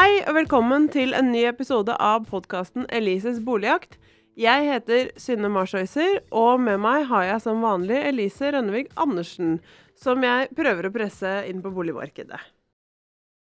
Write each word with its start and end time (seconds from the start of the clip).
Hei 0.00 0.22
og 0.24 0.32
velkommen 0.32 0.86
til 0.88 1.10
en 1.12 1.26
ny 1.28 1.42
episode 1.44 1.92
av 2.00 2.22
podkasten 2.30 2.86
Elises 2.96 3.36
boligjakt. 3.44 3.98
Jeg 4.40 4.64
heter 4.64 5.10
Synne 5.20 5.50
Marsøyser, 5.52 6.22
og 6.32 6.62
med 6.64 6.80
meg 6.80 7.04
har 7.10 7.26
jeg 7.26 7.42
som 7.44 7.60
vanlig 7.60 7.98
Elise 8.08 8.48
Rønnevig 8.54 8.86
Andersen, 8.96 9.58
som 10.00 10.24
jeg 10.24 10.48
prøver 10.56 10.88
å 10.88 10.92
presse 10.94 11.34
inn 11.50 11.60
på 11.60 11.74
boligmarkedet. 11.76 12.40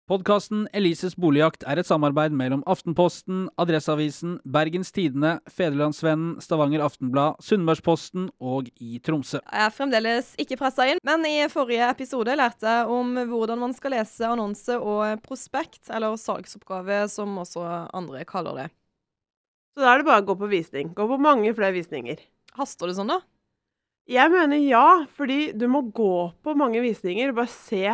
Podkasten 0.08 0.62
Elises 0.72 1.12
boligjakt 1.20 1.66
er 1.68 1.82
et 1.82 1.84
samarbeid 1.84 2.32
mellom 2.32 2.62
Aftenposten, 2.64 3.42
Adresseavisen, 3.60 4.38
Bergens 4.48 4.88
Tidende, 4.96 5.34
Federlandsvennen, 5.52 6.38
Stavanger 6.40 6.80
Aftenblad, 6.86 7.36
Sunnmørsposten 7.44 8.30
og 8.40 8.70
i 8.80 9.02
Tromsø. 9.04 9.42
Jeg 9.42 9.66
er 9.66 9.74
fremdeles 9.76 10.30
ikke 10.40 10.56
pressa 10.62 10.86
inn, 10.88 11.02
men 11.04 11.26
i 11.28 11.34
forrige 11.52 11.90
episode 11.92 12.38
lærte 12.40 12.64
jeg 12.72 12.94
om 12.94 13.18
hvordan 13.28 13.60
man 13.60 13.74
skal 13.76 13.92
lese 13.98 14.24
annonse 14.24 14.78
og 14.80 15.20
prospekt, 15.26 15.90
eller 15.92 16.16
salgsoppgave, 16.16 17.02
som 17.12 17.34
også 17.42 17.66
andre 17.92 18.22
kaller 18.30 18.62
det. 18.62 18.68
Så 19.76 19.84
da 19.84 19.90
er 19.90 20.00
det 20.00 20.06
bare 20.08 20.22
å 20.22 20.28
gå 20.30 20.38
på 20.40 20.48
visning. 20.54 20.94
Gå 20.96 21.04
på 21.10 21.18
mange 21.20 21.52
flere 21.58 21.76
visninger. 21.76 22.22
Haster 22.56 22.88
det 22.88 22.96
sånn, 22.96 23.12
da? 23.12 23.20
Jeg 24.08 24.32
mener 24.32 24.64
ja, 24.64 25.04
fordi 25.20 25.50
du 25.52 25.66
må 25.68 25.84
gå 25.92 26.30
på 26.40 26.56
mange 26.56 26.80
visninger 26.80 27.28
og 27.28 27.42
bare 27.42 27.52
se 27.52 27.92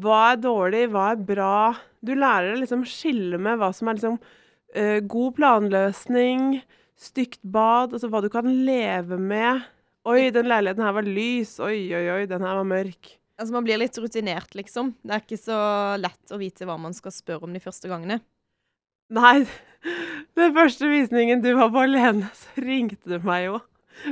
hva 0.00 0.22
er 0.32 0.40
dårlig, 0.42 0.86
hva 0.92 1.10
er 1.14 1.22
bra. 1.28 1.58
Du 2.04 2.12
lærer 2.14 2.52
deg 2.52 2.64
liksom 2.64 2.84
skille 2.88 3.40
med 3.40 3.60
hva 3.60 3.70
som 3.74 3.88
er 3.88 3.98
liksom 3.98 4.18
uh, 4.20 4.98
god 5.08 5.36
planløsning, 5.38 6.60
stygt 7.00 7.40
bad, 7.42 7.94
altså 7.96 8.10
hva 8.12 8.22
du 8.24 8.30
kan 8.32 8.48
leve 8.66 9.18
med. 9.20 9.64
Oi, 10.06 10.28
den 10.30 10.48
leiligheten 10.50 10.84
her 10.86 10.94
var 10.94 11.08
lys. 11.08 11.56
Oi, 11.64 11.88
oi, 11.96 12.04
oi, 12.14 12.24
den 12.30 12.44
her 12.46 12.60
var 12.60 12.68
mørk. 12.68 13.16
Altså 13.36 13.52
Man 13.52 13.66
blir 13.66 13.80
litt 13.80 13.96
rutinert, 14.00 14.54
liksom. 14.56 14.94
Det 15.04 15.16
er 15.16 15.24
ikke 15.24 15.40
så 15.40 15.58
lett 16.00 16.32
å 16.32 16.40
vite 16.40 16.68
hva 16.68 16.78
man 16.80 16.94
skal 16.96 17.12
spørre 17.12 17.48
om 17.48 17.56
de 17.56 17.60
første 17.64 17.90
gangene. 17.90 18.20
Nei, 19.12 19.44
den 20.38 20.54
første 20.56 20.88
visningen 20.90 21.42
du 21.44 21.52
var 21.58 21.72
på 21.74 21.84
alene, 21.84 22.30
så 22.34 22.64
ringte 22.64 23.16
du 23.16 23.26
meg 23.26 23.48
jo. 23.48 23.60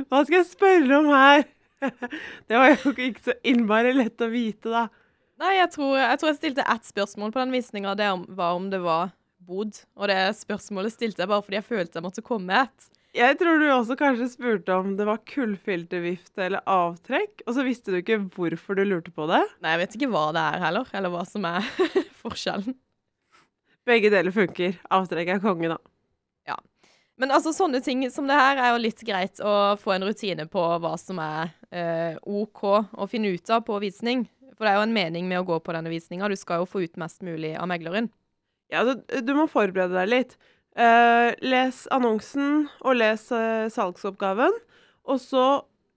Hva 0.09 0.21
skal 0.25 0.39
jeg 0.41 0.49
spørre 0.49 0.99
om 0.99 1.09
her? 1.13 1.45
Det 2.47 2.57
var 2.57 2.71
jo 2.73 2.93
ikke 2.93 3.25
så 3.27 3.35
innmari 3.45 3.91
lett 3.93 4.23
å 4.23 4.29
vite, 4.31 4.71
da. 4.71 4.85
Nei, 5.41 5.57
jeg 5.57 5.71
tror 5.73 5.97
jeg, 5.99 6.19
tror 6.19 6.31
jeg 6.31 6.39
stilte 6.39 6.65
ett 6.71 6.87
spørsmål 6.87 7.33
på 7.35 7.41
den 7.43 7.55
visninga. 7.55 7.95
Det 7.99 8.11
var 8.37 8.55
om 8.55 8.69
det 8.71 8.79
var 8.83 9.11
bod. 9.45 9.81
Og 9.99 10.09
det 10.11 10.19
spørsmålet 10.39 10.95
stilte 10.95 11.23
jeg 11.23 11.31
bare 11.31 11.43
fordi 11.43 11.59
jeg 11.59 11.67
følte 11.67 11.99
jeg 11.99 12.05
måtte 12.05 12.23
komme 12.25 12.49
med 12.51 12.69
et. 12.69 12.91
Jeg 13.15 13.37
tror 13.39 13.61
du 13.61 13.65
også 13.71 13.95
kanskje 13.95 14.27
spurte 14.27 14.75
om 14.75 14.95
det 14.99 15.05
var 15.07 15.21
kullfiltervifte 15.29 16.49
eller 16.49 16.65
avtrekk, 16.67 17.45
og 17.47 17.55
så 17.55 17.63
visste 17.63 17.93
du 17.93 18.01
ikke 18.01 18.17
hvorfor 18.35 18.75
du 18.75 18.83
lurte 18.83 19.13
på 19.15 19.27
det? 19.31 19.39
Nei, 19.63 19.71
jeg 19.71 19.81
vet 19.85 19.95
ikke 19.95 20.09
hva 20.11 20.25
det 20.35 20.43
er 20.43 20.65
heller, 20.65 20.89
eller 20.99 21.13
hva 21.13 21.21
som 21.29 21.47
er 21.47 21.69
forskjellen. 22.25 22.75
Begge 23.87 24.11
deler 24.11 24.35
funker. 24.35 24.75
Avtrekk 24.91 25.31
er 25.31 25.43
konge, 25.43 25.69
da. 25.71 25.77
Ja. 26.49 26.57
Men 27.15 27.31
altså, 27.31 27.53
sånne 27.55 27.79
ting 27.85 28.03
som 28.11 28.27
det 28.27 28.35
her 28.35 28.59
er 28.59 28.73
jo 28.73 28.83
litt 28.83 28.99
greit 29.07 29.39
å 29.39 29.53
få 29.79 29.95
en 29.95 30.07
rutine 30.09 30.49
på 30.51 30.65
hva 30.83 30.95
som 30.99 31.21
er 31.23 31.53
eh, 31.71 32.17
OK 32.19 32.65
å 32.67 33.07
finne 33.07 33.31
ut 33.31 33.53
av 33.53 33.63
på 33.67 33.79
visning. 33.79 34.25
For 34.55 34.65
det 34.65 34.73
er 34.73 34.79
jo 34.79 34.87
en 34.87 34.95
mening 34.95 35.29
med 35.29 35.41
å 35.41 35.47
gå 35.47 35.59
på 35.63 35.75
denne 35.75 35.91
visninga. 35.91 36.29
Du 36.31 36.37
skal 36.39 36.63
jo 36.63 36.69
få 36.69 36.85
ut 36.85 36.99
mest 37.01 37.23
mulig 37.25 37.53
av 37.59 37.69
megleren. 37.71 38.09
Ja, 38.73 38.83
du, 38.87 38.97
du 39.03 39.33
må 39.37 39.47
forberede 39.51 39.97
deg 39.99 40.11
litt. 40.11 40.35
Uh, 40.75 41.31
les 41.43 41.85
annonsen 41.95 42.65
og 42.83 42.97
les 42.99 43.27
uh, 43.31 43.67
salgsoppgaven. 43.71 44.55
Og 45.05 45.21
så 45.21 45.45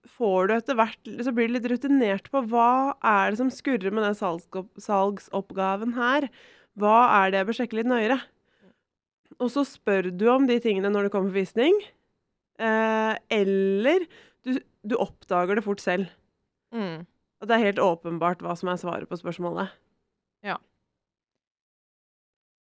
får 0.09 0.49
du 0.49 0.53
etter 0.55 0.77
hvert 0.77 1.09
Så 1.25 1.33
blir 1.35 1.49
du 1.49 1.55
litt 1.57 1.67
rutinert 1.69 2.29
på 2.31 2.41
hva 2.49 2.95
er 3.05 3.31
det 3.31 3.39
som 3.41 3.51
skurrer 3.53 3.93
med 3.93 4.05
den 4.05 4.17
salgsopp, 4.17 4.71
salgsoppgaven 4.81 5.95
her. 5.97 6.29
Hva 6.79 6.99
er 7.19 7.31
det 7.31 7.41
jeg 7.41 7.49
bør 7.49 7.59
sjekke 7.59 7.79
litt 7.79 7.89
nøyere? 7.91 8.19
Og 9.39 9.51
så 9.53 9.63
spør 9.67 10.09
du 10.11 10.25
om 10.31 10.47
de 10.49 10.59
tingene 10.63 10.91
når 10.91 11.07
du 11.07 11.13
kommer 11.13 11.31
på 11.31 11.41
visning. 11.41 11.75
Uh, 12.59 13.15
eller 13.31 14.03
du, 14.43 14.57
du, 14.83 14.95
oppdager 14.99 15.59
det 15.59 15.63
fort 15.63 15.83
selv. 15.83 16.09
Mm. 16.75 17.07
At 17.39 17.49
det 17.49 17.55
er 17.55 17.67
helt 17.69 17.83
åpenbart 17.83 18.41
hva 18.43 18.55
som 18.59 18.71
er 18.71 18.79
svaret 18.81 19.09
på 19.09 19.17
spørsmålet. 19.19 19.71
Ja. 20.43 20.57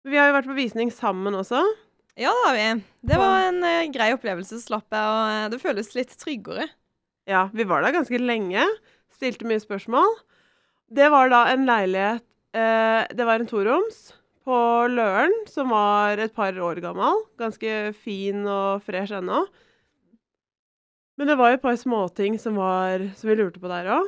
Vi 0.05 0.17
har 0.17 0.29
jo 0.29 0.37
vært 0.37 0.49
på 0.49 0.57
visning 0.57 0.91
sammen 0.93 1.37
også. 1.37 1.63
Ja, 2.19 2.33
det 2.35 2.45
har 2.45 2.55
vi. 2.57 2.83
Det 3.09 3.17
var 3.19 3.47
en 3.47 3.63
uh, 3.63 3.89
grei 3.93 4.11
opplevelse. 4.15 4.59
Slapp 4.61 4.91
jeg, 4.91 5.09
og 5.09 5.21
uh, 5.31 5.49
det 5.53 5.61
føles 5.61 5.93
litt 5.95 6.13
tryggere. 6.19 6.67
Ja, 7.29 7.47
vi 7.53 7.65
var 7.69 7.85
der 7.85 7.95
ganske 7.95 8.19
lenge. 8.19 8.65
Stilte 9.15 9.47
mye 9.47 9.61
spørsmål. 9.63 10.17
Det 10.89 11.09
var 11.13 11.29
da 11.31 11.43
en 11.51 11.67
leilighet 11.69 12.23
uh, 12.57 13.05
Det 13.13 13.27
var 13.27 13.39
en 13.39 13.49
toroms 13.49 14.09
på 14.47 14.59
Løren 14.89 15.33
som 15.49 15.69
var 15.73 16.19
et 16.21 16.33
par 16.35 16.53
år 16.57 16.81
gammel. 16.83 17.23
Ganske 17.39 17.93
fin 17.97 18.45
og 18.49 18.83
fresh 18.85 19.15
ennå. 19.15 19.45
Men 21.19 21.27
det 21.27 21.35
var 21.39 21.51
jo 21.51 21.59
et 21.59 21.65
par 21.65 21.75
småting 21.79 22.39
som, 22.39 22.55
som 23.15 23.29
vi 23.29 23.35
lurte 23.35 23.61
på 23.61 23.71
der 23.71 23.91
òg. 23.97 24.07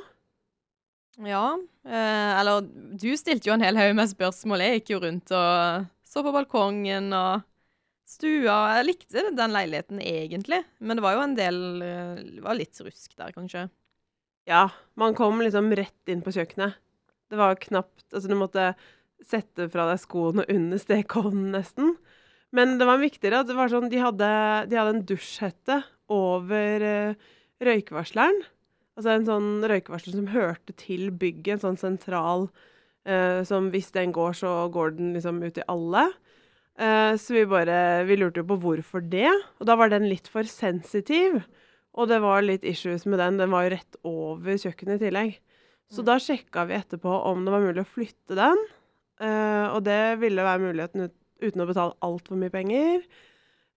Ja. 1.28 1.46
Eh, 1.86 2.40
eller 2.40 2.66
du 2.98 3.10
stilte 3.18 3.50
jo 3.50 3.56
en 3.56 3.64
hel 3.66 3.78
haug 3.80 3.96
med 3.98 4.12
spørsmål. 4.12 4.64
Jeg 4.66 4.80
gikk 4.80 4.94
jo 4.96 5.02
rundt 5.06 5.34
og 5.38 5.88
så 6.12 6.24
på 6.26 6.34
balkongen 6.36 7.12
og 7.16 7.44
stua. 8.10 8.58
Jeg 8.78 8.88
likte 8.88 9.28
den 9.38 9.54
leiligheten 9.56 10.02
egentlig, 10.04 10.64
men 10.80 11.00
det 11.00 11.06
var 11.06 11.18
jo 11.18 11.26
en 11.26 11.38
del 11.38 11.60
eh, 11.86 12.24
Det 12.38 12.46
var 12.46 12.58
litt 12.58 12.82
rusk 12.84 13.14
der, 13.16 13.34
kanskje. 13.36 13.68
Ja. 14.50 14.68
Man 15.00 15.16
kom 15.18 15.42
liksom 15.44 15.72
rett 15.78 16.12
inn 16.12 16.24
på 16.26 16.34
kjøkkenet. 16.36 16.80
Det 17.32 17.40
var 17.40 17.60
knapt 17.62 18.08
Altså, 18.12 18.28
du 18.28 18.36
måtte 18.36 18.74
sette 19.24 19.70
fra 19.72 19.86
deg 19.92 20.02
skoene 20.02 20.44
under 20.52 20.82
stekeovnen, 20.82 21.54
nesten. 21.54 21.96
Men 22.52 22.76
det 22.82 22.88
var 22.90 23.00
viktigere 23.00 23.44
at 23.44 23.48
det 23.48 23.56
var 23.56 23.72
sånn 23.72 23.92
De 23.92 24.02
hadde, 24.02 24.32
de 24.68 24.76
hadde 24.76 24.96
en 24.98 25.06
dusjhette 25.08 25.78
over 26.12 26.84
uh, 26.84 27.30
røykvarsleren. 27.64 28.42
Altså 28.98 29.14
en 29.14 29.28
sånn 29.28 29.50
røykevarsler 29.72 30.18
som 30.18 30.30
hørte 30.34 30.76
til 30.80 31.10
bygget, 31.16 31.56
en 31.56 31.64
sånn 31.64 31.80
sentral 31.80 32.50
eh, 33.08 33.42
som 33.48 33.70
hvis 33.72 33.92
den 33.96 34.12
går, 34.16 34.36
så 34.42 34.52
går 34.74 34.98
den 34.98 35.14
liksom 35.16 35.40
ut 35.44 35.56
til 35.56 35.68
alle. 35.72 36.10
Eh, 36.82 37.14
så 37.20 37.36
vi 37.36 37.46
bare 37.46 38.04
Vi 38.08 38.18
lurte 38.18 38.42
jo 38.42 38.50
på 38.52 38.60
hvorfor 38.64 39.04
det. 39.04 39.32
Og 39.60 39.68
da 39.68 39.78
var 39.80 39.92
den 39.92 40.10
litt 40.10 40.28
for 40.32 40.44
sensitiv. 40.44 41.42
Og 41.92 42.08
det 42.08 42.22
var 42.24 42.44
litt 42.44 42.64
issues 42.68 43.06
med 43.06 43.20
den. 43.20 43.40
Den 43.40 43.52
var 43.52 43.66
jo 43.66 43.74
rett 43.76 43.98
over 44.08 44.60
kjøkkenet 44.60 45.02
i 45.02 45.08
tillegg. 45.08 45.34
Så 45.92 46.04
mm. 46.04 46.08
da 46.08 46.20
sjekka 46.24 46.68
vi 46.70 46.78
etterpå 46.78 47.18
om 47.28 47.44
det 47.46 47.52
var 47.52 47.66
mulig 47.66 47.84
å 47.84 47.90
flytte 47.90 48.38
den. 48.40 48.64
Eh, 49.22 49.68
og 49.72 49.84
det 49.88 50.22
ville 50.22 50.46
være 50.46 50.64
muligheten 50.64 51.08
ut, 51.08 51.18
uten 51.44 51.64
å 51.64 51.68
betale 51.70 52.00
altfor 52.06 52.40
mye 52.40 52.54
penger. 52.54 53.04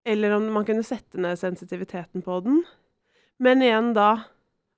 Eller 0.07 0.37
om 0.37 0.47
man 0.55 0.67
kunne 0.69 0.87
sette 0.87 1.21
ned 1.21 1.41
sensitiviteten 1.41 2.23
på 2.25 2.39
den. 2.45 2.63
Men 3.43 3.65
igjen 3.65 3.93
da 3.97 4.11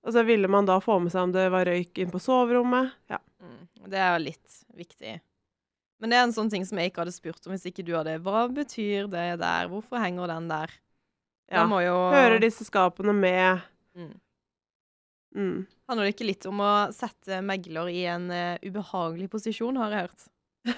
og 0.06 0.15
så 0.15 0.22
ville 0.27 0.49
man 0.50 0.69
da 0.69 0.78
få 0.83 1.00
med 1.03 1.11
seg 1.11 1.27
om 1.27 1.33
det 1.34 1.49
var 1.50 1.67
røyk 1.67 1.99
inn 1.99 2.12
på 2.12 2.22
soverommet. 2.22 2.93
Ja. 3.11 3.19
Mm, 3.43 3.65
det 3.91 3.99
er 3.99 4.12
jo 4.15 4.27
litt 4.28 4.61
viktig. 4.78 5.17
Men 5.99 6.12
det 6.12 6.19
er 6.19 6.27
en 6.27 6.34
sånn 6.37 6.50
ting 6.53 6.67
som 6.69 6.78
jeg 6.78 6.93
ikke 6.93 7.03
hadde 7.03 7.17
spurt 7.17 7.49
om 7.49 7.55
hvis 7.55 7.67
ikke 7.71 7.84
du 7.87 7.94
hadde. 7.97 8.19
Hva 8.22 8.44
betyr 8.53 9.09
det 9.11 9.27
der? 9.41 9.71
Hvorfor 9.72 9.99
henger 9.99 10.31
den 10.31 10.47
der? 10.53 10.75
Ja. 11.50 11.65
Jo... 11.83 11.97
Hører 12.15 12.39
disse 12.43 12.67
skapene 12.69 13.15
med? 13.17 13.67
Mm. 13.97 14.15
Mm. 15.37 15.59
Handler 15.91 16.06
det 16.06 16.15
ikke 16.15 16.28
litt 16.31 16.47
om 16.49 16.62
å 16.65 16.73
sette 16.94 17.41
megler 17.44 17.91
i 17.93 18.05
en 18.11 18.31
uh, 18.33 18.59
ubehagelig 18.65 19.28
posisjon, 19.33 19.78
har 19.81 19.94
jeg 19.94 20.06
hørt? 20.06 20.28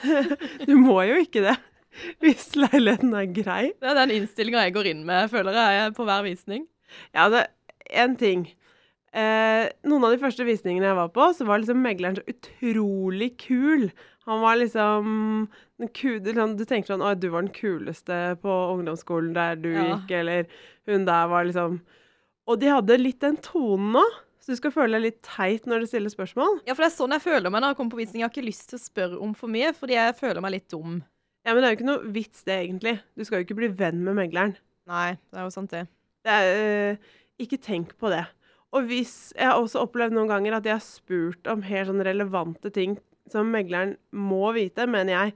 du 0.68 0.74
må 0.80 1.00
jo 1.08 1.20
ikke 1.22 1.44
det. 1.46 1.56
Hvis 2.22 2.50
leiligheten 2.58 3.14
er 3.16 3.28
grei. 3.32 3.62
Det 3.78 3.92
er 3.92 4.00
den 4.02 4.16
innstillinga 4.18 4.66
jeg 4.66 4.76
går 4.76 4.90
inn 4.92 5.04
med, 5.08 5.30
føler 5.32 5.56
jeg, 5.56 5.94
på 5.96 6.06
hver 6.08 6.24
visning. 6.26 6.66
Ja, 7.16 7.28
det 7.32 7.44
er 7.44 8.04
én 8.04 8.16
ting. 8.20 8.48
Eh, 9.16 9.64
noen 9.88 10.04
av 10.04 10.12
de 10.12 10.20
første 10.20 10.44
visningene 10.44 10.90
jeg 10.90 10.98
var 10.98 11.10
på, 11.14 11.30
så 11.36 11.46
var 11.48 11.62
liksom 11.62 11.80
megleren 11.80 12.18
så 12.18 12.24
utrolig 12.28 13.30
kul. 13.40 13.88
Han 14.28 14.42
var 14.42 14.58
liksom 14.60 15.48
kul, 15.96 16.18
Du 16.20 16.64
tenker 16.68 16.90
sånn 16.90 17.04
Å, 17.04 17.14
du 17.16 17.30
var 17.32 17.46
den 17.46 17.54
kuleste 17.54 18.36
på 18.42 18.56
ungdomsskolen 18.74 19.32
der 19.36 19.56
du 19.56 19.70
ja. 19.72 19.86
gikk, 19.94 20.12
eller 20.20 20.48
hun 20.90 21.06
der 21.08 21.30
var 21.32 21.48
liksom 21.48 21.78
Og 22.48 22.60
de 22.60 22.68
hadde 22.68 22.98
litt 23.00 23.22
den 23.24 23.38
tonen 23.40 23.94
nå. 23.96 24.04
Så 24.48 24.52
du 24.52 24.60
skal 24.60 24.72
føle 24.72 24.96
deg 24.96 25.06
litt 25.06 25.18
teit 25.24 25.66
når 25.68 25.84
du 25.84 25.88
stiller 25.90 26.12
spørsmål. 26.12 26.62
Ja, 26.68 26.72
for 26.72 26.84
det 26.84 26.90
er 26.90 26.96
sånn 26.96 27.12
jeg 27.16 27.24
føler 27.24 27.52
meg 27.52 27.60
når 27.60 27.72
jeg 27.72 27.78
kommer 27.80 27.96
på 27.96 28.00
visning. 28.00 28.22
Jeg 28.22 28.28
har 28.28 28.32
ikke 28.32 28.46
lyst 28.46 28.70
til 28.70 28.78
å 28.78 28.84
spørre 28.84 29.18
om 29.24 29.34
for 29.36 29.52
mye, 29.52 29.74
fordi 29.76 29.96
jeg 29.96 30.16
føler 30.16 30.44
meg 30.44 30.54
litt 30.54 30.70
dum. 30.72 31.02
Ja, 31.44 31.52
men 31.52 31.60
det 31.60 31.68
er 31.68 31.74
jo 31.74 31.78
ikke 31.78 31.88
noe 31.88 32.12
vits, 32.14 32.40
det, 32.48 32.56
egentlig. 32.64 32.94
Du 33.16 33.24
skal 33.24 33.40
jo 33.40 33.46
ikke 33.46 33.58
bli 33.58 33.68
venn 33.76 34.00
med 34.04 34.16
megleren. 34.16 34.56
Nei, 34.88 35.18
det 35.28 35.40
er 35.40 35.44
jo 35.44 35.52
sant, 35.52 35.72
det. 35.72 35.84
det 36.24 36.32
er, 36.32 36.62
øh, 36.64 37.12
ikke 37.44 37.60
tenk 37.60 37.92
på 38.00 38.08
det. 38.12 38.22
Og 38.76 38.88
hvis 38.90 39.32
Jeg 39.36 39.48
har 39.48 39.56
også 39.56 39.86
opplevd 39.86 40.16
noen 40.16 40.28
ganger 40.28 40.58
at 40.58 40.66
jeg 40.68 40.76
har 40.76 40.84
spurt 40.84 41.48
om 41.48 41.64
helt 41.64 41.88
sånn 41.88 42.04
relevante 42.04 42.72
ting 42.74 42.98
som 43.32 43.50
megleren 43.52 43.96
må 44.12 44.52
vite, 44.56 44.86
mener 44.88 45.12
jeg. 45.14 45.34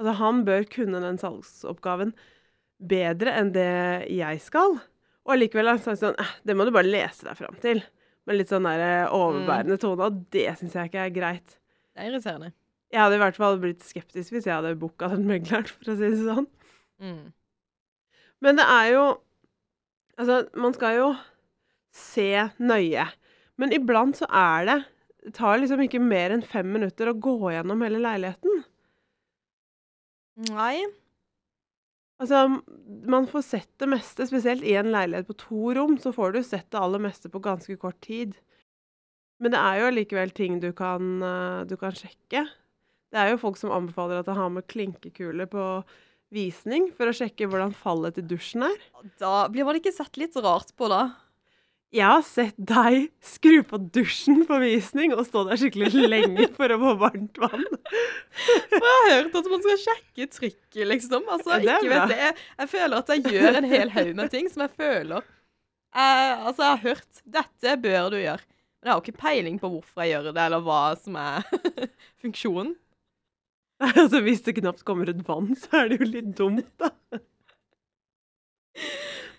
Altså, 0.00 0.14
han 0.20 0.42
bør 0.46 0.64
kunne 0.72 1.00
den 1.02 1.20
salgsoppgaven 1.20 2.14
bedre 2.84 3.34
enn 3.38 3.52
det 3.54 4.08
jeg 4.12 4.40
skal. 4.42 4.78
Og 5.24 5.36
allikevel 5.36 5.70
har 5.70 5.78
han 5.78 5.84
sagt 5.84 6.02
sånn 6.02 6.18
eh, 6.20 6.32
Det 6.44 6.56
må 6.56 6.66
du 6.66 6.72
bare 6.74 6.90
lese 6.90 7.26
deg 7.28 7.38
fram 7.38 7.56
til. 7.62 7.80
Med 8.28 8.38
litt 8.38 8.52
sånn 8.52 8.66
der 8.68 8.82
eh, 8.84 9.12
overbærende 9.12 9.78
tone, 9.80 10.08
og 10.08 10.24
det 10.34 10.48
syns 10.58 10.76
jeg 10.76 10.90
ikke 10.90 11.06
er 11.06 11.14
greit. 11.14 11.56
Det 11.94 12.02
er 12.02 12.10
irriterende. 12.10 12.52
Jeg 12.92 13.02
hadde 13.02 13.18
i 13.18 13.22
hvert 13.24 13.38
fall 13.38 13.60
blitt 13.62 13.84
skeptisk 13.84 14.34
hvis 14.34 14.48
jeg 14.48 14.54
hadde 14.54 14.76
booka 14.78 15.08
den 15.12 15.26
megleren, 15.28 15.68
for 15.68 15.92
å 15.92 15.96
si 15.98 16.10
det 16.10 16.24
sånn. 16.24 16.48
Mm. 17.02 17.32
Men 18.44 18.60
det 18.60 18.66
er 18.70 18.90
jo 18.94 19.04
Altså, 20.14 20.44
man 20.54 20.70
skal 20.70 20.92
jo 20.94 21.06
se 21.94 22.48
nøye. 22.58 23.06
Men 23.60 23.72
iblant 23.74 24.18
så 24.18 24.28
er 24.30 24.68
det 24.68 24.80
Det 25.24 25.32
tar 25.38 25.56
liksom 25.56 25.80
ikke 25.80 26.02
mer 26.04 26.34
enn 26.34 26.42
fem 26.44 26.66
minutter 26.68 27.08
å 27.08 27.14
gå 27.16 27.38
gjennom 27.48 27.80
hele 27.80 27.96
leiligheten. 27.96 28.58
Nei. 30.50 30.82
Altså, 32.20 32.42
man 33.08 33.24
får 33.30 33.46
sett 33.46 33.70
det 33.80 33.88
meste, 33.88 34.26
spesielt 34.28 34.66
i 34.68 34.74
en 34.76 34.90
leilighet 34.92 35.30
på 35.30 35.38
to 35.40 35.72
rom, 35.78 35.96
så 35.96 36.12
får 36.12 36.34
du 36.36 36.42
sett 36.44 36.68
det 36.74 36.82
aller 36.82 37.00
meste 37.00 37.32
på 37.32 37.40
ganske 37.40 37.78
kort 37.80 37.96
tid. 38.04 38.36
Men 39.40 39.54
det 39.54 39.62
er 39.62 39.80
jo 39.80 39.88
allikevel 39.88 40.36
ting 40.36 40.60
du 40.60 40.70
kan, 40.76 41.22
eh, 41.22 41.64
du 41.64 41.76
kan 41.80 41.96
sjekke. 41.96 42.44
Det 43.14 43.20
er 43.20 43.32
jo 43.32 43.40
folk 43.40 43.56
som 43.56 43.72
anbefaler 43.74 44.20
at 44.20 44.28
de 44.28 44.36
har 44.36 44.52
med 44.52 44.68
klinkekule 44.68 45.48
på 45.50 45.64
visning 46.34 46.90
for 46.96 47.08
å 47.08 47.14
sjekke 47.14 47.48
hvordan 47.50 47.74
fallet 47.76 48.16
til 48.16 48.26
dusjen 48.34 48.66
er. 48.66 48.78
Da 49.20 49.46
blir 49.48 49.66
man 49.66 49.78
ikke 49.78 49.94
sett 49.94 50.18
litt 50.18 50.36
rart 50.36 50.72
på, 50.76 50.88
da. 50.90 51.14
Jeg 51.94 52.08
har 52.10 52.24
sett 52.26 52.56
deg 52.58 53.04
skru 53.22 53.60
på 53.70 53.78
dusjen 53.94 54.40
på 54.48 54.56
visning 54.58 55.12
og 55.14 55.22
stå 55.28 55.44
der 55.46 55.60
skikkelig 55.60 56.08
lenge 56.10 56.48
for 56.56 56.72
å 56.74 56.78
få 56.80 56.94
varmt 57.04 57.38
vann. 57.38 57.62
For 58.34 58.88
jeg 58.88 58.96
har 58.96 59.10
hørt 59.12 59.36
at 59.38 59.50
man 59.52 59.62
skal 59.62 59.78
sjekke 59.84 60.26
trykket, 60.32 60.80
liksom. 60.90 61.28
Altså, 61.30 61.60
ikke 61.62 61.92
vet 61.92 62.10
det. 62.10 62.16
Jeg, 62.18 62.36
jeg 62.64 62.72
føler 62.72 62.96
at 62.98 63.12
jeg 63.14 63.36
gjør 63.36 63.60
en 63.60 63.68
hel 63.70 63.92
haug 63.94 64.10
med 64.18 64.32
ting 64.34 64.50
som 64.50 64.64
jeg 64.66 64.74
føler 64.74 65.20
jeg, 65.22 66.32
Altså, 66.40 66.64
jeg 66.64 66.70
har 66.72 66.82
hørt 66.88 67.22
dette 67.36 67.76
bør 67.84 68.10
du 68.10 68.18
gjøre. 68.18 68.42
Men 68.82 68.90
jeg 68.90 68.92
har 68.92 68.98
jo 68.98 69.04
ikke 69.06 69.22
peiling 69.22 69.60
på 69.62 69.70
hvorfor 69.76 70.02
jeg 70.02 70.16
gjør 70.16 70.26
det, 70.32 70.48
eller 70.48 70.64
hva 70.66 70.80
som 70.98 71.20
er 71.20 71.46
funksjonen. 72.24 72.74
Altså, 73.84 74.20
hvis 74.22 74.42
det 74.46 74.54
knapt 74.58 74.84
kommer 74.86 75.10
ut 75.10 75.22
vann, 75.26 75.54
så 75.58 75.80
er 75.84 75.88
det 75.90 75.96
jo 76.00 76.06
litt 76.10 76.34
dumt, 76.38 76.66
da. 76.80 76.90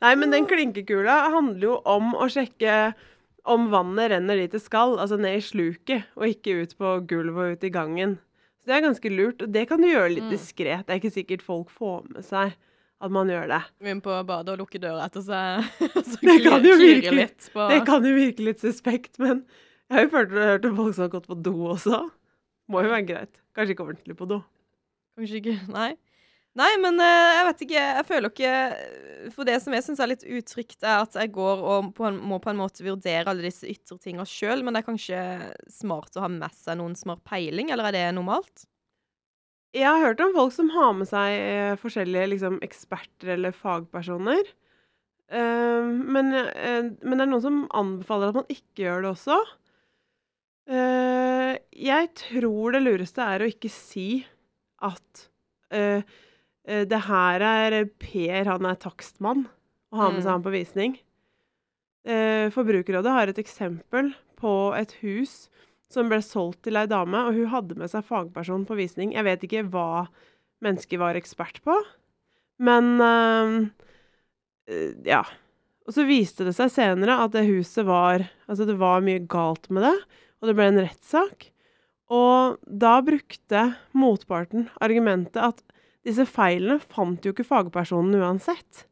Nei, 0.05 0.13
men 0.21 0.33
den 0.35 0.45
klinkekula 0.49 1.15
handler 1.33 1.65
jo 1.71 1.75
om 1.89 2.11
å 2.13 2.27
sjekke 2.29 2.93
om 3.49 3.67
vannet 3.73 4.11
renner 4.13 4.37
dit 4.41 4.53
det 4.53 4.61
skal, 4.61 4.95
altså 5.01 5.17
ned 5.21 5.39
i 5.39 5.41
sluket, 5.45 6.05
og 6.17 6.27
ikke 6.29 6.61
ut 6.63 6.77
på 6.77 6.93
gulvet 7.09 7.41
og 7.43 7.57
ut 7.57 7.65
i 7.67 7.71
gangen. 7.73 8.15
Så 8.61 8.69
det 8.71 8.77
er 8.79 8.85
ganske 8.87 9.11
lurt, 9.13 9.41
og 9.45 9.51
det 9.53 9.67
kan 9.69 9.81
du 9.81 9.87
gjøre 9.89 10.13
litt 10.15 10.25
Mm. 10.25 10.31
diskré. 10.33 10.77
Det 10.85 10.89
er 10.93 10.99
ikke 11.01 11.13
sikkert 11.13 11.43
folk 11.45 11.69
får 11.69 12.07
med 12.09 12.25
seg 12.25 12.55
at 13.01 13.11
man 13.11 13.27
gjør 13.29 13.47
det. 13.51 13.61
Gå 13.81 13.91
inn 13.91 14.01
på 14.01 14.15
badet 14.25 14.49
og 14.55 14.61
lukke 14.63 14.79
døra 14.81 15.05
etter 15.05 15.21
seg. 15.21 15.67
Så 16.09 16.17
Det 16.21 16.37
kan 16.45 16.63
jo 16.65 16.73
virke- 16.81 17.13
litt 17.13 17.49
på 17.53 17.67
Det 17.69 17.81
kan 17.85 18.03
jo 18.05 18.13
virke 18.15 18.45
litt 18.47 18.59
suspekt, 18.63 19.19
men 19.19 19.43
jeg 19.89 19.97
har 19.97 20.05
jo 20.07 20.13
hørt, 20.17 20.31
hørt 20.31 20.65
om 20.65 20.75
folk 20.79 20.95
som 20.95 21.03
har 21.05 21.13
gått 21.19 21.27
på 21.29 21.37
do 21.45 21.53
også. 21.75 21.99
Må 22.69 22.81
jo 22.81 22.89
være 22.89 23.05
greit. 23.05 23.33
Kanskje 23.55 23.75
ikke 23.77 23.85
ordentlig 23.85 24.17
på 24.17 24.27
do. 24.27 24.41
Kanskje 25.17 25.37
ikke 25.43 25.57
Nei. 25.69 25.91
Nei, 26.55 26.71
men 26.79 27.01
eh, 27.03 27.31
jeg 27.35 27.47
vet 27.49 27.63
ikke. 27.65 27.81
Jeg 27.97 28.07
føler 28.07 28.31
ikke 28.31 29.31
For 29.35 29.47
det 29.47 29.57
som 29.63 29.73
jeg 29.75 29.83
syns 29.83 29.99
er 29.99 30.11
litt 30.13 30.23
utrygt, 30.23 30.77
er 30.83 31.01
at 31.01 31.17
jeg 31.19 31.33
går 31.35 31.63
og 31.63 31.89
på 31.97 32.05
en, 32.07 32.21
må 32.23 32.39
på 32.43 32.53
en 32.53 32.61
måte 32.61 32.85
vurdere 32.85 33.27
alle 33.31 33.43
disse 33.43 33.67
ytre 33.67 33.97
tinga 33.99 34.23
sjøl, 34.29 34.63
men 34.63 34.75
det 34.75 34.83
er 34.83 34.87
kanskje 34.87 35.23
smart 35.71 36.15
å 36.15 36.23
ha 36.23 36.31
med 36.31 36.55
seg 36.55 36.79
noen 36.79 36.95
som 36.95 37.11
har 37.11 37.19
peiling, 37.27 37.73
eller 37.73 37.89
er 37.89 37.97
det 37.97 38.05
normalt? 38.15 38.67
Jeg 39.75 39.89
har 39.89 39.99
hørt 39.99 40.23
om 40.23 40.31
folk 40.37 40.53
som 40.55 40.71
har 40.71 40.93
med 40.95 41.09
seg 41.09 41.33
eh, 41.35 41.73
forskjellige 41.81 42.29
liksom, 42.31 42.61
eksperter 42.63 43.33
eller 43.35 43.55
fagpersoner. 43.55 44.47
Uh, 45.25 45.89
men, 45.89 46.29
uh, 46.37 46.85
men 47.01 47.17
det 47.17 47.23
er 47.23 47.29
noen 47.31 47.43
som 47.43 47.61
anbefaler 47.73 48.29
at 48.29 48.37
man 48.37 48.51
ikke 48.53 48.85
gjør 48.85 49.03
det 49.03 49.09
også. 49.09 49.39
Uh, 50.69 51.57
jeg 51.75 52.11
tror 52.15 52.77
det 52.77 52.83
lureste 52.85 53.25
er 53.25 53.43
å 53.43 53.49
ikke 53.49 53.71
si 53.73 54.23
at 54.85 55.25
eh, 55.73 55.99
eh, 56.01 56.03
det 56.65 57.01
her 57.05 57.43
er 57.45 57.85
Per, 58.01 58.47
han 58.49 58.65
er 58.65 58.79
takstmann, 58.81 59.45
og 59.93 59.99
har 59.99 60.11
med 60.15 60.23
seg 60.23 60.31
Mm. 60.31 60.35
han 60.35 60.45
på 60.45 60.53
visning. 60.55 60.95
Eh, 62.05 62.49
Forbrukerrådet 62.53 63.11
har 63.11 63.27
et 63.29 63.41
eksempel 63.41 64.13
på 64.37 64.73
et 64.77 64.91
hus 65.01 65.47
som 65.89 66.09
ble 66.09 66.19
solgt 66.25 66.63
til 66.65 66.77
ei 66.77 66.85
dame, 66.89 67.17
og 67.27 67.33
hun 67.37 67.49
hadde 67.53 67.77
med 67.77 67.89
seg 67.89 68.05
fagperson 68.05 68.65
på 68.65 68.77
visning. 68.77 69.13
Jeg 69.13 69.25
vet 69.25 69.45
ikke 69.45 69.63
hva 69.69 70.07
mennesket 70.65 70.99
var 71.01 71.17
ekspert 71.17 71.61
på, 71.65 71.77
men 72.59 73.01
eh, 73.01 73.55
eh, 74.69 74.93
ja. 75.05 75.23
Og 75.85 75.93
så 75.93 76.05
viste 76.07 76.45
det 76.47 76.55
seg 76.57 76.71
senere 76.73 77.19
at 77.21 77.35
det 77.35 77.45
huset 77.45 77.85
var 77.85 78.23
Altså, 78.49 78.65
det 78.65 78.77
var 78.77 79.01
mye 79.05 79.21
galt 79.29 79.69
med 79.69 79.85
det, 79.85 79.95
og 80.41 80.49
det 80.49 80.55
ble 80.57 80.65
en 80.69 80.81
rettssak. 80.85 81.49
Og 82.13 82.59
da 82.65 82.99
brukte 83.01 83.75
motparten 83.97 84.67
argumentet 84.85 85.41
at 85.41 85.63
disse 86.05 86.25
feilene 86.29 86.79
fant 86.79 87.25
jo 87.25 87.33
ikke 87.33 87.47
fagpersonen 87.47 88.19
uansett. 88.21 88.85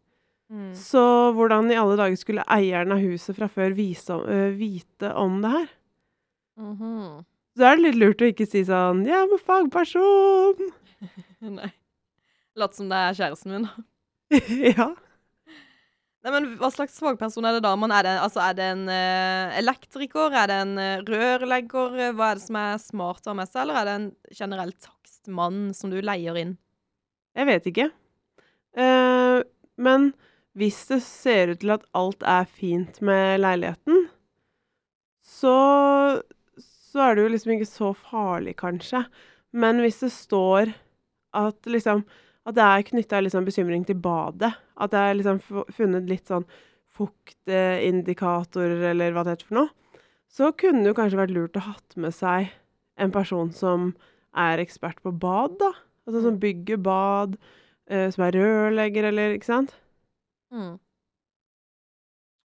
Så 0.78 1.02
hvordan 1.34 1.72
i 1.74 1.78
alle 1.80 1.96
dager 1.98 2.18
skulle 2.20 2.46
eieren 2.52 2.94
av 2.94 3.02
huset 3.02 3.38
fra 3.38 3.48
før 3.50 3.74
vise, 3.78 4.14
øh, 4.14 4.52
vite 4.58 5.14
om 5.18 5.40
det 5.42 5.54
her? 5.54 5.70
Mhm. 6.60 7.24
Så 7.58 7.66
er 7.66 7.78
det 7.78 7.84
litt 7.86 7.98
lurt 8.02 8.22
å 8.22 8.30
ikke 8.30 8.46
si 8.50 8.64
sånn 8.66 9.06
Ja, 9.06 9.24
men 9.30 9.42
fagperson! 9.42 10.70
Nei. 11.58 11.72
Lat 12.58 12.78
som 12.78 12.90
det 12.90 12.98
er 12.98 13.18
kjæresten 13.18 13.54
min. 13.54 13.68
ja. 14.78 14.92
Nei, 16.24 16.32
men 16.32 16.52
Hva 16.62 16.70
slags 16.74 17.00
fagperson 17.02 17.46
er 17.46 17.58
det 17.58 17.64
da? 17.66 17.74
Man 17.78 17.94
er, 17.94 18.06
det, 18.06 18.14
altså, 18.22 18.42
er 18.46 18.58
det 18.58 18.68
en 18.76 18.84
uh, 18.90 19.54
elektriker? 19.58 20.34
Er 20.38 20.50
det 20.50 20.60
en 20.66 20.76
uh, 20.78 21.02
rørlegger? 21.10 22.14
Hva 22.14 22.30
er 22.30 22.40
det 22.40 22.46
som 22.46 22.60
er 22.62 22.78
smart 22.82 23.26
å 23.26 23.34
ha 23.34 23.40
med 23.42 23.50
seg? 23.50 23.64
Eller 23.66 23.82
er 23.82 23.90
det 23.90 23.96
en 24.00 24.10
generell 24.38 24.74
takstmann 24.78 25.66
som 25.78 25.94
du 25.94 25.98
leier 26.02 26.38
inn? 26.42 26.54
Jeg 27.34 27.50
vet 27.50 27.68
ikke. 27.70 27.90
Eh, 28.78 29.40
men 29.82 30.12
hvis 30.58 30.84
det 30.90 31.02
ser 31.06 31.54
ut 31.54 31.62
til 31.64 31.74
at 31.74 31.86
alt 31.98 32.26
er 32.30 32.46
fint 32.50 33.00
med 33.02 33.42
leiligheten, 33.42 34.08
så, 35.24 35.56
så 36.62 37.08
er 37.08 37.16
det 37.16 37.24
jo 37.24 37.32
liksom 37.34 37.56
ikke 37.56 37.70
så 37.70 37.94
farlig, 37.98 38.56
kanskje. 38.62 39.06
Men 39.54 39.82
hvis 39.82 40.02
det 40.04 40.12
står 40.14 40.74
at 41.34 41.66
liksom 41.66 42.04
At 42.44 42.58
det 42.58 42.64
er 42.64 42.82
knytta 42.84 43.22
liksom 43.24 43.46
bekymring 43.48 43.86
til 43.88 43.96
badet, 44.04 44.52
at 44.76 44.92
det 44.92 45.00
er 45.00 45.14
liksom 45.16 45.38
funnet 45.72 46.10
litt 46.10 46.28
sånn 46.28 46.44
fuktindikatorer, 46.92 48.82
eller 48.90 49.14
hva 49.16 49.24
det 49.24 49.38
heter 49.38 49.48
for 49.48 49.56
noe, 49.62 49.70
så 50.28 50.50
kunne 50.52 50.84
det 50.84 50.92
jo 50.92 50.98
kanskje 50.98 51.22
vært 51.22 51.32
lurt 51.38 51.56
å 51.56 51.64
hatt 51.70 51.96
med 51.96 52.12
seg 52.12 52.52
en 53.00 53.14
person 53.16 53.54
som 53.56 53.94
er 54.36 54.60
ekspert 54.60 55.00
på 55.06 55.14
bad, 55.16 55.56
da. 55.62 55.72
Altså 56.08 56.22
som 56.26 56.40
bygger 56.40 56.78
bad, 56.84 57.38
eh, 57.88 58.10
som 58.12 58.24
er 58.26 58.32
rørlegger, 58.36 59.04
eller 59.12 59.36
ikke 59.38 59.46
sant? 59.52 59.74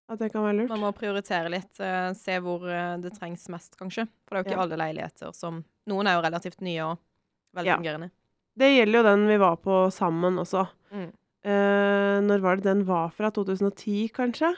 At 0.09 0.17
det 0.23 0.31
kan 0.33 0.41
være 0.47 0.55
lurt. 0.63 0.71
Man 0.71 0.81
må 0.81 0.89
prioritere 0.97 1.51
litt. 1.53 1.79
eh, 1.79 2.13
se 2.17 2.39
hvor 2.41 2.63
eh, 2.65 2.95
det 3.03 3.11
trengs 3.19 3.47
mest, 3.53 3.75
kanskje. 3.77 4.07
For 4.25 4.35
det 4.35 4.39
er 4.39 4.43
jo 4.43 4.47
ikke 4.49 4.57
Ja. 4.57 4.63
alle 4.63 4.77
leiligheter 4.81 5.35
som 5.35 5.63
Noen 5.89 6.07
er 6.07 6.15
jo 6.17 6.21
relativt 6.25 6.61
nye 6.61 6.81
og 6.85 6.97
Ja. 7.55 7.77
velfungerende. 7.77 8.11
Det 8.57 8.69
gjelder 8.75 8.97
jo 8.99 9.03
den 9.03 9.27
vi 9.27 9.37
var 9.37 9.55
på 9.57 9.91
sammen 9.91 10.35
også. 10.37 10.67
Mm. 10.91 11.11
Eh, 11.43 12.19
når 12.21 12.41
var 12.41 12.55
det 12.57 12.63
den 12.63 12.83
var 12.85 13.09
fra? 13.09 13.29
2010, 13.31 14.09
kanskje? 14.11 14.55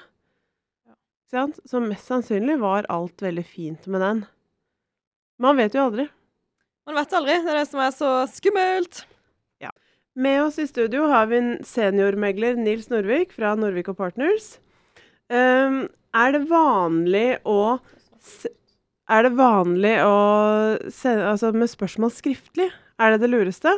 Ja. 0.88 0.94
Ikke 0.94 1.32
sant? 1.32 1.60
Så 1.66 1.80
mest 1.86 2.08
sannsynlig 2.08 2.60
var 2.60 2.86
alt 2.90 3.18
veldig 3.18 3.46
fint 3.46 3.88
med 3.88 4.02
den. 4.02 4.26
Man 5.40 5.58
vet 5.58 5.74
jo 5.74 5.82
aldri. 5.90 6.10
Man 6.92 7.06
vet 7.06 7.14
aldri. 7.16 7.38
Det 7.40 7.52
er 7.54 7.58
det 7.62 7.68
som 7.70 7.80
er 7.80 7.94
så 7.96 8.12
skummelt. 8.28 9.06
Med 10.12 10.42
oss 10.44 10.58
i 10.60 10.66
studio 10.68 11.06
har 11.08 11.30
vi 11.32 11.38
en 11.40 11.54
seniormegler 11.64 12.58
Nils 12.60 12.90
Norvik 12.92 13.30
fra 13.32 13.54
Norvik 13.56 13.88
og 13.94 13.96
Partners. 13.96 14.58
Um, 15.32 15.86
er 16.12 16.34
det 16.36 16.42
vanlig 16.50 17.40
å 17.48 17.80
Er 19.08 19.24
det 19.24 19.32
vanlig 19.40 19.94
å 20.04 20.18
sende 20.92 21.32
altså 21.32 21.54
med 21.56 21.72
spørsmål 21.72 22.12
skriftlig? 22.12 22.68
Er 23.00 23.16
det 23.16 23.24
det 23.24 23.32
lureste? 23.32 23.72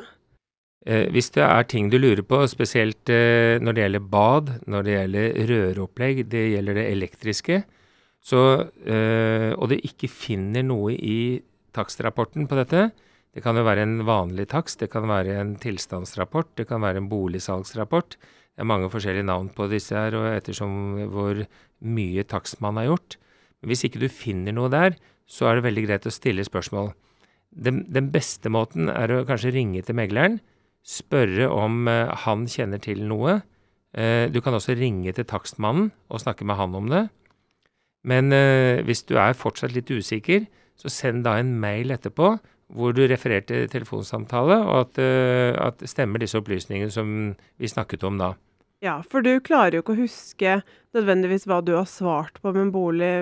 Eh, 0.85 1.05
hvis 1.13 1.29
det 1.37 1.45
er 1.45 1.69
ting 1.69 1.87
du 1.89 1.99
lurer 2.01 2.25
på, 2.25 2.41
spesielt 2.49 3.09
eh, 3.09 3.61
når 3.61 3.73
det 3.73 3.85
gjelder 3.85 4.09
bad, 4.13 4.51
når 4.69 4.83
det 4.83 4.97
gjelder 4.97 5.39
røreopplegg, 5.53 6.25
det 6.29 6.43
gjelder 6.51 6.77
det 6.77 6.85
elektriske, 6.91 7.63
så, 8.21 8.43
eh, 8.85 9.53
og 9.57 9.71
det 9.71 9.79
ikke 9.87 10.11
finner 10.11 10.65
noe 10.67 10.93
i 10.93 11.41
takstrapporten 11.75 12.47
på 12.49 12.57
dette, 12.59 12.91
det 13.33 13.41
kan 13.41 13.57
jo 13.57 13.65
være 13.65 13.85
en 13.87 13.97
vanlig 14.05 14.45
takst, 14.51 14.77
det 14.83 14.91
kan 14.93 15.07
være 15.09 15.39
en 15.41 15.55
tilstandsrapport, 15.61 16.51
det 16.59 16.67
kan 16.69 16.83
være 16.83 17.01
en 17.01 17.09
boligsalgsrapport. 17.09 18.17
Det 18.53 18.61
er 18.61 18.69
mange 18.69 18.91
forskjellige 18.93 19.25
navn 19.25 19.49
på 19.49 19.65
disse 19.71 19.97
her, 19.97 20.13
og 20.13 20.27
ettersom 20.35 20.75
hvor 21.09 21.41
mye 21.81 22.25
takst 22.29 22.61
man 22.61 22.77
har 22.77 22.91
gjort. 22.91 23.17
Men 23.61 23.73
hvis 23.73 23.85
ikke 23.87 24.03
du 24.03 24.09
finner 24.11 24.53
noe 24.53 24.69
der, 24.69 24.99
så 25.25 25.49
er 25.49 25.57
det 25.57 25.65
veldig 25.65 25.85
greit 25.87 26.05
å 26.05 26.13
stille 26.13 26.45
spørsmål. 26.45 26.91
Den, 27.53 27.83
den 27.89 28.11
beste 28.13 28.51
måten 28.53 28.91
er 28.93 29.09
å 29.13 29.23
kanskje 29.25 29.53
ringe 29.55 29.81
til 29.85 29.97
megleren, 29.97 30.37
spørre 30.83 31.47
om 31.49 31.87
eh, 31.89 32.13
han 32.25 32.45
kjenner 32.49 32.81
til 32.83 33.01
noe. 33.07 33.39
Eh, 33.97 34.29
du 34.29 34.41
kan 34.43 34.53
også 34.53 34.75
ringe 34.77 35.13
til 35.15 35.25
takstmannen 35.25 35.89
og 36.11 36.21
snakke 36.21 36.45
med 36.45 36.59
han 36.59 36.75
om 36.77 36.89
det. 36.91 37.05
Men 38.03 38.33
eh, 38.35 38.83
hvis 38.85 39.05
du 39.07 39.15
er 39.17 39.37
fortsatt 39.37 39.73
litt 39.73 39.89
usikker, 39.89 40.45
så 40.79 40.91
send 40.91 41.23
da 41.27 41.37
en 41.39 41.55
mail 41.61 41.93
etterpå 41.95 42.35
hvor 42.73 42.95
du 42.95 43.03
refererte 43.05 43.67
telefonsamtale, 43.69 44.57
og 44.65 44.79
at, 44.87 45.01
eh, 45.01 45.53
at 45.61 45.83
stemmer 45.89 46.23
disse 46.23 46.39
opplysningene 46.39 46.89
som 46.93 47.35
vi 47.61 47.69
snakket 47.69 48.05
om 48.07 48.17
da. 48.21 48.33
Ja, 48.83 48.97
for 49.07 49.23
du 49.23 49.37
klarer 49.43 49.77
jo 49.77 49.83
ikke 49.83 49.95
å 49.95 50.01
huske 50.01 50.57
nødvendigvis 50.95 51.45
hva 51.47 51.61
du 51.63 51.75
har 51.77 51.87
svart 51.87 52.41
på 52.41 52.51
med 52.51 52.67
en 52.67 52.73
bolig. 52.73 53.13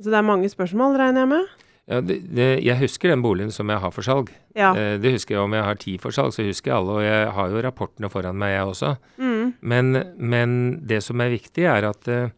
Så 0.00 0.12
det 0.12 0.20
er 0.20 0.28
mange 0.28 0.50
spørsmål, 0.52 0.98
regner 1.00 1.24
jeg 1.24 1.32
med? 1.32 1.56
Ja, 1.90 1.98
det, 2.06 2.20
det, 2.30 2.48
jeg 2.62 2.78
husker 2.84 3.10
den 3.10 3.22
boligen 3.24 3.50
som 3.50 3.70
jeg 3.72 3.82
har 3.82 3.90
for 3.90 4.06
salg. 4.06 4.30
Ja. 4.54 4.70
Eh, 4.78 4.94
det 5.02 5.16
husker 5.16 5.34
jeg 5.34 5.42
om 5.42 5.56
jeg 5.56 5.66
har 5.66 5.80
ti 5.80 5.96
for 5.98 6.14
salg, 6.14 6.36
så 6.36 6.46
husker 6.46 6.70
jeg 6.70 6.76
alle, 6.76 6.98
og 7.00 7.06
jeg 7.06 7.32
har 7.34 7.50
jo 7.50 7.64
rapportene 7.66 8.10
foran 8.12 8.38
meg, 8.38 8.54
jeg 8.54 8.74
også. 8.74 8.92
Mm. 9.18 9.48
Men, 9.72 9.90
men 10.16 10.52
det 10.86 11.00
som 11.06 11.22
er 11.24 11.34
viktig, 11.34 11.66
er 11.66 11.88
at 11.90 12.10
eh, 12.12 12.30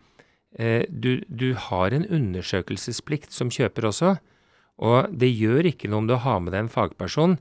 du, 0.52 1.23
du 1.28 1.54
har 1.56 1.94
en 1.97 2.04
undersøkelsesplikt 2.04 3.32
som 3.32 3.49
kjøper 3.52 3.87
også. 3.88 4.11
Og 4.82 5.12
det 5.14 5.30
gjør 5.30 5.68
ikke 5.71 5.88
noe 5.88 6.02
om 6.02 6.09
du 6.11 6.16
har 6.21 6.40
med 6.42 6.52
deg 6.52 6.66
en 6.66 6.73
fagperson. 6.73 7.37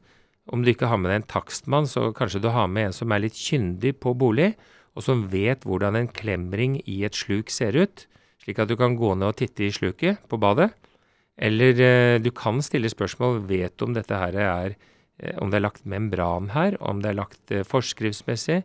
Om 0.51 0.63
du 0.63 0.72
ikke 0.72 0.89
har 0.89 1.00
med 1.00 1.12
deg 1.12 1.22
en 1.22 1.32
takstmann, 1.32 1.88
så 1.89 2.10
kanskje 2.15 2.41
du 2.44 2.50
har 2.53 2.70
med 2.72 2.89
en 2.89 2.96
som 2.96 3.12
er 3.13 3.24
litt 3.24 3.38
kyndig 3.38 3.96
på 4.03 4.13
bolig, 4.18 4.53
og 4.98 5.06
som 5.06 5.25
vet 5.32 5.63
hvordan 5.68 5.98
en 5.98 6.10
klemring 6.12 6.80
i 6.89 7.01
et 7.08 7.15
sluk 7.15 7.51
ser 7.53 7.77
ut, 7.80 8.06
slik 8.41 8.60
at 8.60 8.72
du 8.72 8.75
kan 8.80 8.98
gå 9.00 9.13
ned 9.15 9.32
og 9.32 9.38
titte 9.39 9.68
i 9.68 9.74
sluket 9.74 10.24
på 10.30 10.39
badet. 10.41 10.72
Eller 11.41 11.77
eh, 11.80 12.18
du 12.22 12.30
kan 12.36 12.60
stille 12.65 12.91
spørsmål 12.91 13.41
vet 13.50 13.77
du 13.77 13.88
om 13.88 13.96
dette 13.96 14.18
her 14.18 14.36
er 14.36 14.74
eh, 14.75 15.38
om 15.41 15.50
det 15.50 15.62
er 15.62 15.65
lagt 15.65 15.88
membran 15.88 16.51
her, 16.53 16.75
om 16.84 17.01
det 17.01 17.13
er 17.13 17.20
lagt 17.22 17.53
eh, 17.53 17.65
forskriftsmessig. 17.65 18.62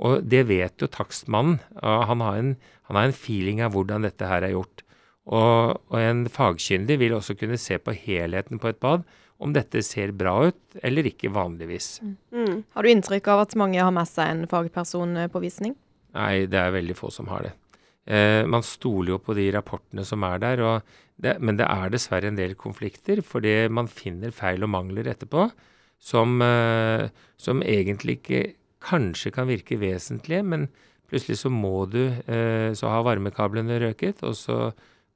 Og 0.00 0.24
det 0.24 0.46
vet 0.48 0.80
jo 0.80 0.88
takstmannen. 0.88 1.58
Han 1.82 2.22
har, 2.24 2.38
en, 2.40 2.54
han 2.88 2.96
har 2.96 3.08
en 3.08 3.16
feeling 3.16 3.60
av 3.64 3.74
hvordan 3.74 4.06
dette 4.06 4.28
her 4.28 4.46
er 4.46 4.54
gjort. 4.54 4.84
Og, 5.28 5.76
og 5.92 5.98
en 6.00 6.24
fagkyndig 6.32 6.96
vil 7.02 7.14
også 7.18 7.36
kunne 7.38 7.60
se 7.60 7.76
på 7.78 7.94
helheten 8.06 8.60
på 8.62 8.70
et 8.72 8.80
bad, 8.80 9.04
om 9.40 9.54
dette 9.56 9.80
ser 9.84 10.12
bra 10.16 10.34
ut 10.50 10.80
eller 10.84 11.06
ikke 11.08 11.32
vanligvis. 11.32 12.00
Mm. 12.32 12.64
Har 12.74 12.84
du 12.84 12.90
inntrykk 12.90 13.30
av 13.32 13.46
at 13.46 13.56
mange 13.60 13.80
har 13.80 13.92
med 13.94 14.08
seg 14.08 14.28
en 14.28 14.44
fagperson 14.50 15.16
eh, 15.22 15.30
på 15.32 15.40
visning? 15.44 15.76
Nei, 16.16 16.44
det 16.50 16.60
er 16.60 16.74
veldig 16.74 16.96
få 16.98 17.12
som 17.14 17.30
har 17.32 17.46
det. 17.46 17.54
Eh, 18.10 18.42
man 18.48 18.64
stoler 18.66 19.14
jo 19.14 19.20
på 19.22 19.36
de 19.38 19.46
rapportene 19.54 20.04
som 20.04 20.26
er 20.28 20.42
der, 20.42 20.64
og 20.66 20.94
det, 21.20 21.38
men 21.40 21.56
det 21.60 21.68
er 21.68 21.92
dessverre 21.92 22.28
en 22.28 22.38
del 22.38 22.56
konflikter, 22.58 23.22
fordi 23.24 23.54
man 23.72 23.88
finner 23.88 24.34
feil 24.34 24.64
og 24.66 24.72
mangler 24.74 25.08
etterpå 25.12 25.48
som, 26.00 26.40
eh, 26.44 27.08
som 27.40 27.64
egentlig 27.64 28.20
ikke 28.20 28.42
kanskje 28.84 29.32
kan 29.34 29.48
virke 29.50 29.78
vesentlige, 29.80 30.44
men 30.46 30.68
plutselig 31.10 31.38
så 31.40 31.50
må 31.52 31.84
du 31.90 32.02
eh, 32.08 32.70
Så 32.76 32.88
har 32.88 33.02
varmekablene 33.06 33.80
røket, 33.82 34.22
og 34.26 34.36
så 34.38 34.70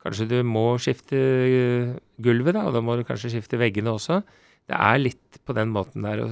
kanskje 0.05 0.27
du 0.29 0.39
må 0.45 0.75
skifte 0.83 1.17
eh, 1.17 1.93
gulvet, 2.21 2.55
da, 2.59 2.67
og 2.69 2.75
da 2.77 2.83
må 2.85 2.97
du 2.99 3.05
kanskje 3.09 3.31
skifte 3.37 3.61
veggene 3.61 3.95
også. 3.95 4.21
Det 4.69 4.77
er 4.77 4.99
litt 5.01 5.39
på 5.45 5.55
den 5.57 5.73
måten 5.73 6.03
der. 6.05 6.25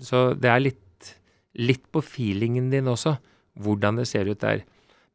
så- 0.00 0.34
det 0.38 0.50
er 0.50 0.60
litt, 0.60 1.14
litt 1.58 1.84
på 1.92 2.02
feelingen 2.02 2.70
din 2.70 2.86
også, 2.90 3.18
hvordan 3.60 3.96
det 3.96 4.08
ser 4.08 4.26
ut 4.30 4.40
der. 4.40 4.62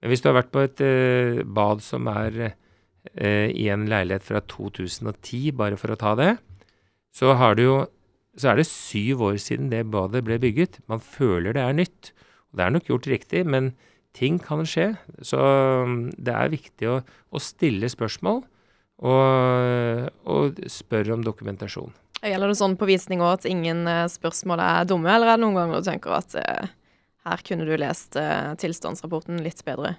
Men 0.01 0.11
hvis 0.11 0.21
du 0.21 0.29
har 0.29 0.41
vært 0.43 0.51
på 0.51 0.63
et 0.63 0.81
eh, 0.81 1.43
bad 1.43 1.81
som 1.81 2.07
er 2.07 2.53
i 3.17 3.69
en 3.71 3.85
leilighet 3.87 4.21
fra 4.21 4.41
2010, 4.41 5.51
bare 5.55 5.77
for 5.79 5.93
å 5.93 5.97
ta 5.97 6.13
det, 6.19 6.37
så 7.15 7.33
har 7.39 7.55
du 7.55 7.63
jo 7.63 7.77
så 8.37 8.51
er 8.51 8.59
det 8.59 8.67
syv 8.69 9.23
år 9.31 9.37
siden 9.41 9.71
det 9.71 9.87
badet 9.91 10.23
ble 10.25 10.37
bygget. 10.41 10.79
Man 10.89 11.01
føler 11.01 11.55
det 11.57 11.63
er 11.63 11.77
nytt. 11.77 12.11
Og 12.51 12.59
det 12.59 12.65
er 12.65 12.73
nok 12.75 12.89
gjort 12.89 13.09
riktig, 13.09 13.43
men 13.49 13.71
ting 14.17 14.37
kan 14.41 14.65
skje. 14.67 14.91
Så 15.25 15.37
mm, 15.37 15.97
det 16.17 16.33
er 16.33 16.53
viktig 16.53 16.89
å, 16.91 16.99
å 17.03 17.41
stille 17.41 17.89
spørsmål, 17.91 18.43
og, 19.05 20.09
og 20.25 20.61
spørre 20.71 21.17
om 21.17 21.25
dokumentasjon. 21.25 21.93
Gjelder 22.25 22.49
det 22.49 22.57
sånn 22.57 22.77
på 22.79 22.87
visning 22.89 23.21
òg 23.21 23.35
at 23.35 23.45
ingen 23.49 23.83
eh, 23.89 24.07
spørsmål 24.09 24.61
er 24.63 24.87
dumme, 24.89 25.11
eller 25.13 25.33
er 25.33 25.37
det 25.37 25.43
noen 25.43 25.57
ganger 25.59 25.81
du 25.83 25.89
tenker 25.89 26.15
at 26.17 26.33
eh, 26.39 26.71
her 27.29 27.43
kunne 27.45 27.67
du 27.67 27.75
lest 27.77 28.17
eh, 28.17 28.55
tilstandsrapporten 28.57 29.43
litt 29.45 29.61
bedre? 29.67 29.95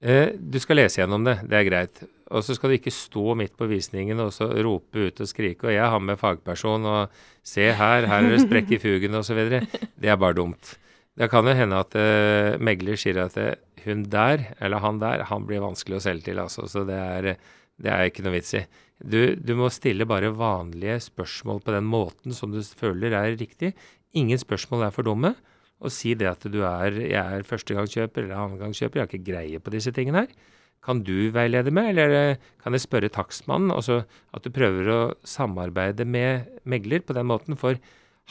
Eh, 0.00 0.32
du 0.32 0.56
skal 0.60 0.80
lese 0.80 1.02
gjennom 1.02 1.24
det, 1.26 1.36
det 1.48 1.58
er 1.58 1.68
greit. 1.68 2.02
Og 2.30 2.44
så 2.46 2.54
skal 2.56 2.72
du 2.72 2.78
ikke 2.78 2.92
stå 2.94 3.34
midt 3.36 3.56
på 3.58 3.68
visningen 3.68 4.20
og 4.22 4.30
så 4.32 4.48
rope 4.64 5.08
ut 5.10 5.20
og 5.20 5.28
skrike. 5.28 5.66
Og 5.68 5.74
jeg 5.74 5.92
har 5.92 6.04
med 6.04 6.20
fagperson 6.20 6.86
og 6.88 7.22
se 7.46 7.66
her, 7.68 8.06
her 8.08 8.22
er 8.22 8.30
det 8.32 8.44
sprekk 8.44 8.76
i 8.76 8.80
fugen 8.82 9.18
osv. 9.18 9.40
Det 9.50 10.08
er 10.08 10.20
bare 10.20 10.38
dumt. 10.38 10.76
Det 11.18 11.28
kan 11.28 11.44
jo 11.44 11.56
hende 11.56 11.80
at 11.82 11.96
eh, 11.98 12.56
megler 12.62 12.96
sier 13.00 13.18
at 13.26 13.36
eh, 13.40 13.56
hun 13.84 14.06
der, 14.12 14.46
eller 14.60 14.80
han 14.80 15.00
der, 15.02 15.26
han 15.28 15.44
blir 15.48 15.64
vanskelig 15.64 15.98
å 15.98 16.04
selge 16.04 16.30
til, 16.30 16.40
altså. 16.40 16.68
Så 16.70 16.84
det 16.88 16.96
er, 16.96 17.34
det 17.80 17.92
er 17.92 18.08
ikke 18.08 18.24
noe 18.24 18.36
vits 18.38 18.54
i. 18.56 18.64
Du, 19.00 19.34
du 19.36 19.54
må 19.56 19.68
stille 19.72 20.08
bare 20.08 20.32
vanlige 20.36 20.98
spørsmål 21.02 21.62
på 21.64 21.74
den 21.74 21.88
måten 21.88 22.36
som 22.36 22.52
du 22.52 22.60
føler 22.62 23.16
er 23.16 23.36
riktig. 23.40 23.72
Ingen 24.16 24.40
spørsmål 24.40 24.86
er 24.86 24.94
for 24.94 25.08
dumme. 25.08 25.34
Og 25.80 25.92
si 25.94 26.14
det 26.18 26.28
at 26.28 26.44
du 26.52 26.60
er, 26.66 26.96
jeg 27.08 27.20
er 27.20 27.46
førstegangskjøper 27.48 28.26
eller 28.26 28.40
andregangskjøper, 28.44 29.00
jeg 29.00 29.06
har 29.06 29.10
ikke 29.10 29.30
greie 29.30 29.60
på 29.62 29.72
disse 29.72 29.92
tingene 29.96 30.26
her. 30.26 30.34
Kan 30.84 31.02
du 31.04 31.28
veilede 31.32 31.72
meg, 31.76 31.90
eller 31.92 32.14
eh, 32.16 32.42
kan 32.62 32.72
jeg 32.76 32.86
spørre 32.86 33.10
takstmannen? 33.12 33.72
Altså 33.72 34.02
at 34.36 34.44
du 34.44 34.52
prøver 34.52 34.88
å 34.88 35.00
samarbeide 35.28 36.06
med 36.08 36.48
megler 36.68 37.04
på 37.04 37.16
den 37.16 37.28
måten. 37.28 37.56
For 37.60 37.76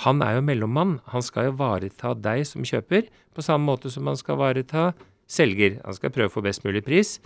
han 0.06 0.24
er 0.26 0.38
jo 0.38 0.46
mellommann. 0.48 0.98
Han 1.14 1.26
skal 1.26 1.50
jo 1.50 1.58
vareta 1.60 2.16
deg 2.18 2.46
som 2.50 2.66
kjøper, 2.66 3.10
på 3.36 3.46
samme 3.46 3.70
måte 3.70 3.92
som 3.94 4.10
han 4.10 4.18
skal 4.18 4.40
vareta 4.42 4.90
selger. 5.30 5.78
Han 5.86 5.98
skal 5.98 6.14
prøve 6.16 6.32
å 6.32 6.36
få 6.40 6.46
best 6.46 6.66
mulig 6.66 6.82
pris, 6.88 7.18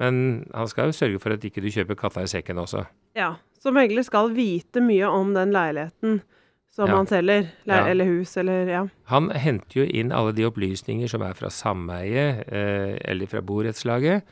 men 0.00 0.44
han 0.56 0.68
skal 0.70 0.88
jo 0.88 0.96
sørge 0.96 1.20
for 1.20 1.36
at 1.36 1.44
ikke 1.44 1.64
du 1.64 1.68
kjøper 1.72 1.98
katta 2.00 2.24
i 2.24 2.32
sekken 2.32 2.60
også. 2.62 2.86
Ja. 3.18 3.36
Så 3.60 3.74
megler 3.76 4.00
skal 4.00 4.30
vite 4.32 4.80
mye 4.80 5.04
om 5.12 5.34
den 5.36 5.50
leiligheten 5.52 6.22
som 6.70 6.88
Ja. 6.88 6.96
han 6.96 7.06
selger. 7.10 7.48
eller, 7.66 7.76
Ja. 7.76 7.86
Eller 7.90 8.04
hus, 8.04 8.36
eller 8.36 8.66
ja. 8.68 8.88
Han 9.10 9.30
henter 9.30 9.80
jo 9.82 9.84
inn 9.84 10.12
alle 10.12 10.32
de 10.32 10.46
opplysninger 10.46 11.08
som 11.08 11.22
er 11.22 11.34
fra 11.34 11.50
sameie 11.50 12.44
eh, 12.46 12.98
eller 13.04 13.26
fra 13.26 13.40
borettslaget. 13.42 14.22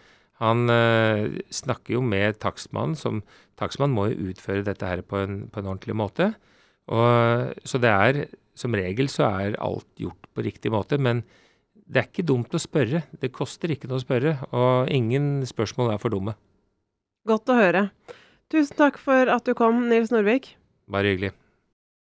Han 0.41 0.69
eh, 0.71 1.41
snakker 1.51 1.95
jo 1.97 2.01
med 2.01 2.39
takstmannen, 2.39 2.95
som 2.97 3.23
takstmannen 3.59 3.95
må 3.95 4.07
jo 4.13 4.31
utføre 4.31 4.63
dette 4.65 4.87
her 4.87 5.03
på 5.03 5.19
en, 5.19 5.49
på 5.51 5.59
en 5.59 5.67
ordentlig 5.67 5.97
måte. 5.99 6.35
Og, 6.89 7.55
så 7.67 7.81
det 7.83 7.91
er 7.91 8.29
som 8.59 8.73
regel 8.75 9.11
så 9.13 9.27
er 9.43 9.59
alt 9.63 9.87
gjort 9.99 10.31
på 10.35 10.43
riktig 10.47 10.71
måte, 10.73 10.99
men 10.99 11.25
det 11.89 12.01
er 12.03 12.09
ikke 12.09 12.27
dumt 12.27 12.55
å 12.55 12.61
spørre. 12.61 13.03
Det 13.19 13.33
koster 13.35 13.71
ikke 13.75 13.89
noe 13.91 13.99
å 14.01 14.05
spørre, 14.05 14.37
og 14.53 14.91
ingen 14.93 15.43
spørsmål 15.49 15.93
er 15.95 15.99
for 16.03 16.15
dumme. 16.15 16.35
Godt 17.29 17.51
å 17.53 17.59
høre. 17.59 17.91
Tusen 18.49 18.77
takk 18.79 18.97
for 19.03 19.29
at 19.29 19.45
du 19.45 19.55
kom, 19.59 19.89
Nils 19.91 20.11
Norvik. 20.15 20.55
Bare 20.89 21.13
hyggelig. 21.13 21.33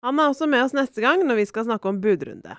Han 0.07 0.21
er 0.23 0.31
også 0.31 0.47
med 0.47 0.63
oss 0.63 0.75
neste 0.77 1.03
gang 1.03 1.25
når 1.27 1.41
vi 1.41 1.45
skal 1.49 1.65
snakke 1.67 1.91
om 1.91 1.97
budrunde. 1.99 2.55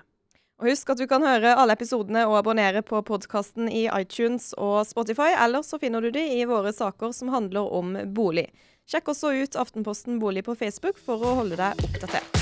Og 0.60 0.68
husk 0.68 0.90
at 0.92 1.00
du 1.00 1.06
kan 1.08 1.24
høre 1.24 1.54
alle 1.56 1.72
episodene 1.78 2.26
og 2.28 2.34
abonnere 2.42 2.82
på 2.84 3.00
podkasten 3.08 3.70
i 3.72 3.86
iTunes 3.88 4.50
og 4.58 4.82
Spotify, 4.84 5.30
eller 5.32 5.64
så 5.64 5.78
finner 5.80 6.04
du 6.04 6.10
de 6.12 6.26
i 6.34 6.42
våre 6.50 6.74
saker 6.76 7.14
som 7.16 7.32
handler 7.32 7.70
om 7.72 7.94
bolig. 8.12 8.50
Sjekk 8.90 9.14
også 9.14 9.32
ut 9.38 9.56
Aftenposten 9.64 10.20
bolig 10.20 10.44
på 10.44 10.58
Facebook 10.60 11.00
for 11.00 11.24
å 11.24 11.38
holde 11.40 11.56
deg 11.60 11.88
oppdatert. 11.88 12.37